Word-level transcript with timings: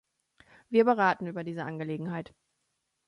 Wir 0.69 0.83
beraten 0.83 1.27
über 1.27 1.43
diese 1.43 1.63
Angelegenheit. 1.63 2.33